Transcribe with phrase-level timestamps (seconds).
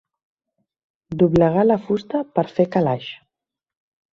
[1.23, 3.07] Doblegar la fusta per fer calaix.